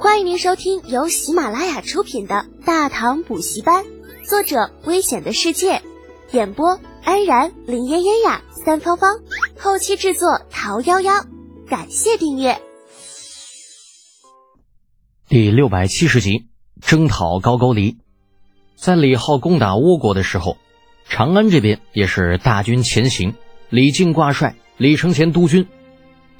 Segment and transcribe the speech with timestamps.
[0.00, 3.84] 欢迎您收听由喜马拉雅出品的《大唐补习班》，
[4.24, 5.82] 作者：危险的世界，
[6.30, 9.16] 演播：安然、林嫣嫣呀、三芳芳，
[9.58, 11.26] 后期制作：桃夭夭。
[11.68, 12.60] 感谢订阅。
[15.28, 16.46] 第六百七十集，
[16.80, 17.98] 征讨高句丽。
[18.76, 20.58] 在李浩攻打倭国的时候，
[21.08, 23.34] 长安这边也是大军前行，
[23.68, 25.66] 李靖挂帅，李承乾督军，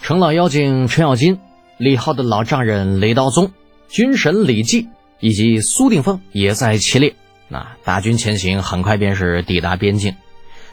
[0.00, 1.40] 程老妖精程咬金。
[1.78, 3.52] 李浩的老丈人李道宗、
[3.88, 4.88] 军神李绩
[5.20, 7.14] 以及苏定峰也在其列。
[7.46, 10.16] 那大军前行，很快便是抵达边境，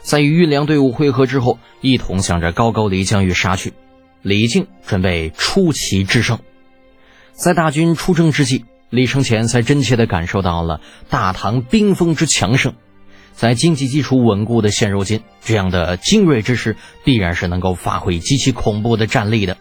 [0.02, 3.72] 在与运粮队伍会合之后，一同向着高句丽疆域杀去。
[4.22, 6.40] 李靖准备出奇制胜。
[7.32, 12.74] 在大军出征之际，李承乾才真切地感受到了大唐兵锋之强盛。
[13.32, 19.56] 在经济基础稳固的现如今，这样的精锐之师必然是能够发挥极其恐怖的战力的。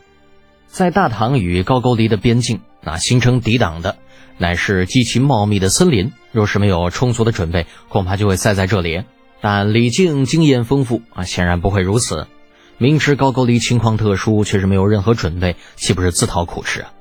[0.76, 3.96] 在大唐与高句丽的边境，那形成抵挡的
[4.38, 6.12] 乃是极其茂密的森林。
[6.34, 9.06] 若是没有充足的准备，恐怕就会塞在这里。
[9.40, 12.28] 但李靖经验丰富啊，显然不会如此。
[12.78, 16.92] 明知高句丽情况特殊，却是没有任何准备，岂不是自讨苦吃啊？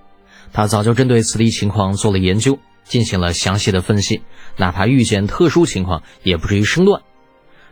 [0.52, 4.22] 他早就针对此地情况做了研究，进行了详细的分析，
[4.56, 7.02] 哪怕遇见特殊情况，也不至于生乱。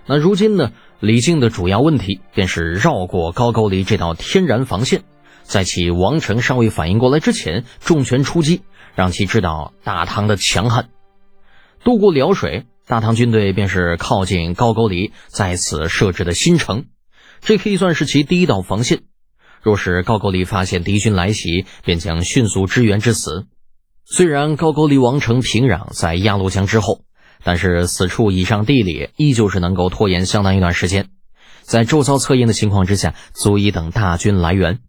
[0.06, 0.72] 那如今呢？
[0.98, 5.04] 李靖的主要问题便是绕过高句丽这道天然防线。
[5.42, 8.62] 在其王城尚未反应过来之前，重拳出击，
[8.94, 10.88] 让其知道大唐的强悍。
[11.84, 16.86] 渡过辽水，大唐军队便是靠近高句丽在此设置的新城，
[17.40, 19.02] 这可以算是其第一道防线。
[19.62, 23.46] 若是高句丽发现敌军来袭，便将迅速支援至此。
[24.04, 27.04] 虽然高句丽王城平壤在鸭绿江之后，
[27.44, 31.08] 但是此处以上地理依旧是能够拖延相当一段时间，
[31.62, 34.80] 在周遭策应的情况之下，足以等大军来援。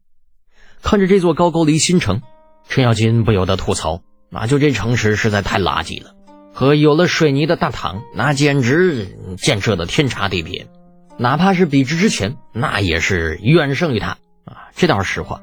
[0.83, 2.21] 看着这座高句丽新城，
[2.67, 6.11] 程咬金不由得吐槽：“啊，就这城市实在太垃圾了，
[6.53, 10.67] 和有了水泥的大唐，那简直建设的天差地别。
[11.17, 14.69] 哪怕是比之之前，那也是远胜于它啊。
[14.75, 15.41] 这倒是实话。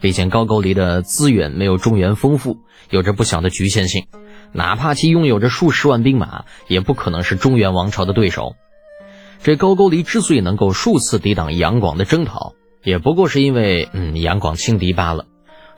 [0.00, 2.58] 毕竟高句丽的资源没有中原丰富，
[2.90, 4.06] 有着不小的局限性。
[4.52, 8.56] 哪怕其拥有着数十万兵马，也不可能是中原王朝的对手。
[9.42, 12.51] 这高句丽之所以能够数次抵挡杨广的征讨。”
[12.82, 15.26] 也不过是因为，嗯，杨广轻敌罢了。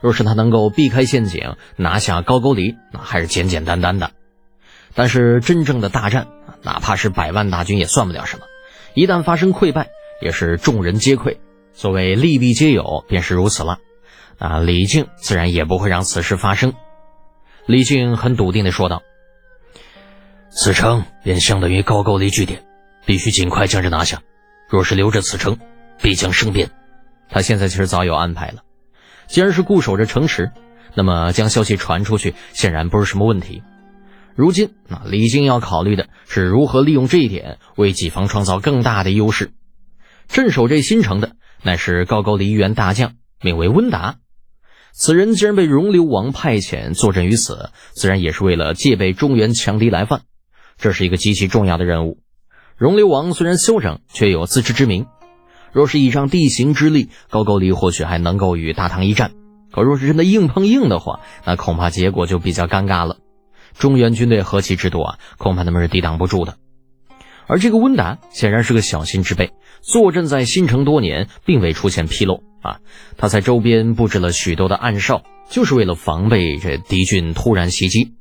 [0.01, 4.11] 若是他能够避开陷阱，拿下高句丽，那还是简简单单的。
[4.93, 6.27] 但是真正的大战，
[6.61, 8.45] 哪怕是百万大军也算不了什么。
[8.93, 9.89] 一旦发生溃败，
[10.21, 11.37] 也是众人皆溃。
[11.73, 13.79] 所谓利弊皆有，便是如此了。
[14.37, 16.73] 啊，李靖自然也不会让此事发生。
[17.65, 19.01] 李靖很笃定地说道
[20.51, 22.63] ：“此城便相当于高句丽据点，
[23.05, 24.21] 必须尽快将之拿下。
[24.69, 25.57] 若是留着此城，
[26.01, 26.69] 必将生变。”
[27.29, 28.63] 他现在其实早有安排了，
[29.27, 30.51] 既然是固守着城池，
[30.93, 33.63] 那么将消息传出去显然不是什么问题。
[34.35, 39.51] 如今，那李靖要考虑的是如何利用这一点为己方创造更大的优势。
[40.27, 44.17] 镇守这新城的乃是高句丽一员大将，名为温达。
[44.91, 50.21] 此人既然被容流王派遣坐镇于此，自然也是为了戒备中原强敌来犯。
[50.77, 52.19] 这是一个极其重要的任务。
[52.77, 55.05] 容流王虽然休整，却有自知之明。
[55.75, 59.33] 若是倚仗地形之力，高句丽或许还能够与大唐一战。
[59.73, 63.17] 可若是真的硬碰硬的话，那恐怕结果就比较尴尬了。
[63.77, 66.55] 中原军队何其之多啊，恐怕他们是抵挡不住的。
[67.45, 72.79] 而这个温达显然是个小心之辈，坐镇在新城多年，并未出现纰漏啊。
[73.17, 78.13] 他在周边布置了许多的暗哨，就是为了防备这敌军突然袭击。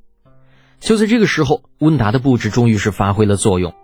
[0.80, 3.74] 就在这个时候，温达的布置终于是发挥了作用。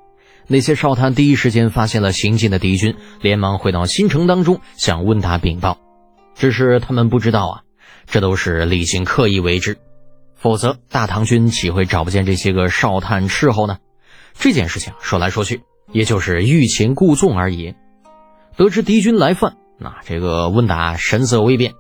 [0.53, 5.79] 那些哨探第一时间发现了行进的敌军，连忙回到新城当中向温达禀报。
[6.35, 7.61] 只是他们不知道啊，
[8.07, 9.79] 这都是李靖刻意为之，
[10.35, 13.79] 否则大唐军岂会找不见这些个哨探斥候呢？
[14.35, 15.63] 这件事情说来说去，
[15.93, 17.77] 也就是欲擒故纵而已。
[18.57, 21.75] 得知敌军来犯，那这个温达神色微变，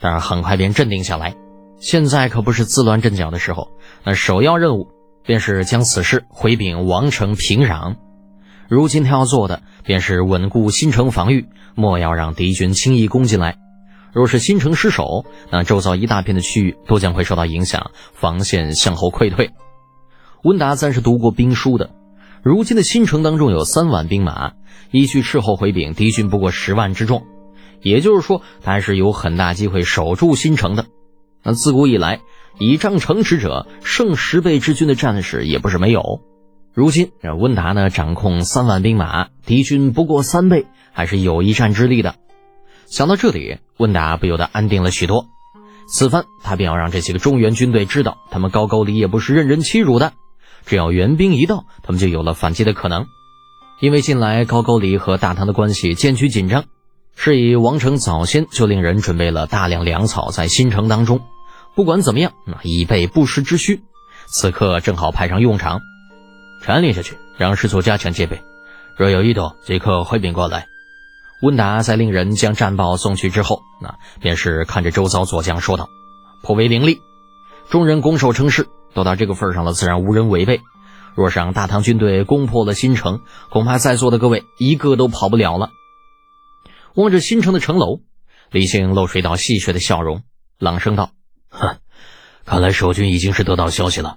[0.00, 1.36] 但是很快便镇定下来。
[1.78, 3.68] 现在可不是自乱阵脚的时候，
[4.02, 4.88] 那首要任务
[5.22, 7.94] 便是将此事回禀王城平壤。
[8.68, 13.58] 如今他要做的便是稳固新城防御，莫要让敌军轻易攻进来。
[14.12, 19.50] 若是新城失守，那周遭一大片的区域都将会受到影响，防线向后溃退。
[20.42, 21.90] 温达暂是读过兵书的，
[22.42, 24.52] 如今的新城当中有三万兵马，
[24.90, 27.26] 依据斥候回禀，敌军不过十万之众，
[27.82, 30.86] 也就是说，他是有很大机会守住新城的。
[31.42, 32.20] 那自古以来，
[32.58, 36.22] 倚仗城池者胜十倍之军的战士也不是没有。
[36.76, 42.16] 如今，这温达呢掌控三万兵马，敌军不过三倍，还是有一战之力的。
[42.84, 45.24] 想到这里，温达不由得安定了许多。
[45.88, 50.12] 此番他便要让这些个中原军队知道，他们高句丽也不是任人欺辱的。
[50.66, 53.06] 只要援兵一到，他们就有了反击的可能。
[53.80, 56.64] 因为近来高句丽和大唐的关系渐趋紧张，
[57.16, 61.22] 是以王成早先就令人准备了大量粮草在新城当中。
[61.74, 63.80] 不管怎么样，那以备不时之需。
[64.26, 65.80] 此刻正好派上用场，
[66.60, 68.42] 传令下去，让师祖加强戒备。
[68.96, 70.66] 若有异动，即刻回禀过来。
[71.42, 75.88] 温达在令人将战报送去之后，那便是看着周遭左将说道
[76.42, 76.98] ：“颇为凌厉，
[77.68, 78.66] 众人拱手称是。
[78.94, 80.62] 都到这个份上了，自然无人违背。
[81.14, 83.20] 若是让大唐军队攻破了新城，
[83.50, 85.68] 恐怕在座的各位一个都跑不了了。”
[86.96, 88.00] 望着新城的城楼，
[88.50, 90.22] 李靖露出一道戏谑的笑容，
[90.58, 91.10] 朗声道
[91.50, 91.76] ：“哼，
[92.46, 94.16] 看来守军已经是得到消息了。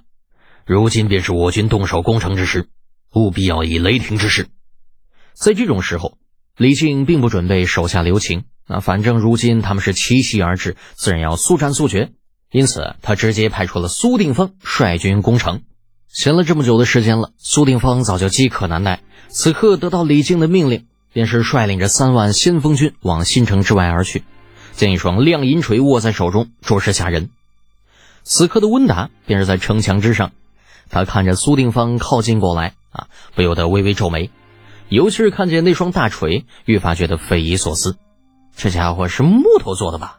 [0.74, 2.68] 如今便是我军动手攻城之时，
[3.14, 4.48] 务必要以雷霆之势。
[5.34, 6.18] 在这种时候。”
[6.56, 12.12] 李靖并不准备手下留情，那反正如今他们是奇袭而至，自然要速战速决。
[12.50, 15.62] 因此，他直接派出了苏定方率军攻城。
[16.08, 24.22] 闲了这么久的时间了，苏定方早就饥渴难耐，此刻得到李靖的命令，便是率领着三万先锋军往新城之外而去，
[24.74, 27.30] 将一双亮银锤握在手中，着实吓人。
[28.22, 30.32] 此刻的温达便是在城墙之上，
[30.90, 34.30] 他看着苏定方靠近过来，啊，不由得微微皱眉。
[34.88, 37.96] 尤其是看见那双大锤，愈发觉得匪夷所思。
[38.56, 40.18] 这家伙是木头做的吧？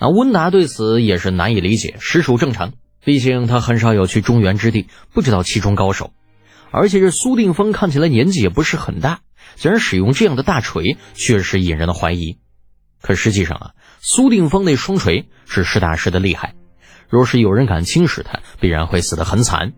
[0.00, 2.72] 那温达对此也是难以理解，实属正常。
[3.04, 6.12] 毕竟他很少有去中原之地，不知道其中高手。
[6.70, 9.20] 而且这苏定峰看起来年纪也不是很大，
[9.54, 12.36] 竟然使用这样的大锤，确实引人的怀疑。
[13.00, 13.70] 可实际上啊，
[14.00, 16.54] 苏定峰那双锤是实打实的厉害。
[17.08, 19.72] 若是有人敢轻视他，必然会死得很惨。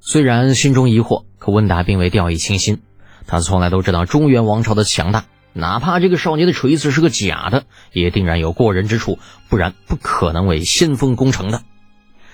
[0.00, 2.82] 虽然心中疑惑，可温达并未掉以轻心。
[3.26, 9.18] 他从来都知道中原王朝的强大，哪怕这个少年的锤子是个假的，也定然有过人之处，
[9.48, 11.62] 不然不可能为先锋攻城的。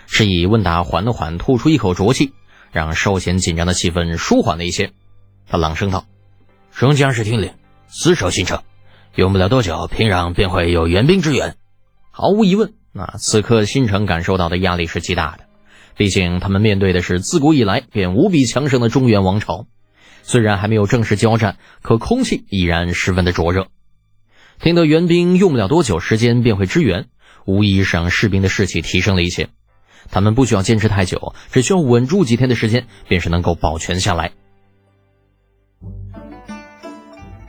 [0.07, 2.33] 是以温达缓缓，吐出一口浊气，
[2.73, 4.93] 让稍显紧张的气氛舒缓了一些。
[5.49, 6.05] 他朗声道
[6.73, 7.53] ：“圣将士听令，
[7.87, 8.63] 死守新城，
[9.15, 11.57] 用不了多久，平壤便会有援兵支援。”
[12.11, 15.45] 毫无疑问，那此刻新城感受到的压力是极大的，
[15.97, 19.67] 毕竟他们面对的是自古以来便无比强盛的中原王朝。
[20.23, 23.69] 虽然还没有正式交战，可空气依然十分的灼热。
[24.61, 27.07] 听到援兵用不了多久时间便会支援，
[27.47, 29.49] 无疑是让士兵的士气提升了一些。
[30.11, 34.33] 他们不需要坚持太久，只需要稳住几天的时间，便是能够保全下来。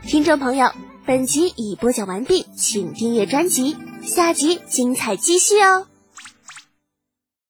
[0.08, 0.72] 听众朋友，
[1.06, 5.88] 本集已播讲完毕，请订阅专辑，下集精彩继续哦。